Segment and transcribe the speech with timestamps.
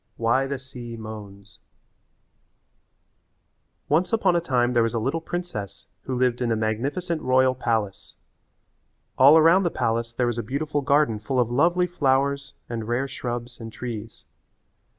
[0.01, 1.59] XVII Why the Sea Moans
[3.87, 7.53] Once upon a time there was a little princess who lived in a magnificent royal
[7.53, 8.15] palace.
[9.19, 13.07] All around the palace there was a beautiful garden full of lovely flowers and rare
[13.07, 14.25] shrubs and trees.